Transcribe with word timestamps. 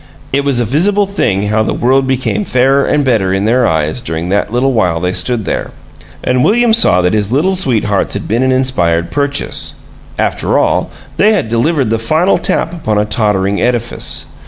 It 0.33 0.43
was 0.43 0.59
a 0.59 0.65
visible 0.65 1.05
thing 1.05 1.49
how 1.49 1.61
the 1.61 1.75
world 1.75 2.07
became 2.07 2.43
fairer 2.43 2.87
and 2.87 3.05
better 3.05 3.31
in 3.31 3.45
their 3.45 3.67
eyes 3.67 4.01
during 4.01 4.29
that 4.29 4.51
little 4.51 4.73
while 4.73 4.99
they 4.99 5.13
stood 5.13 5.45
there. 5.45 5.69
And 6.23 6.43
William 6.43 6.73
saw 6.73 7.03
that 7.03 7.13
his 7.13 7.31
Little 7.31 7.55
Sweethearts 7.55 8.15
had 8.15 8.27
been 8.27 8.41
an 8.41 8.51
inspired 8.51 9.11
purchase, 9.11 9.75
after 10.17 10.57
all; 10.57 10.89
they 11.17 11.33
had 11.33 11.49
delivered 11.49 11.91
the 11.91 11.99
final 11.99 12.39
tap 12.39 12.73
upon 12.73 12.97
a 12.97 13.05
tottering 13.05 13.61
edifice. 13.61 14.25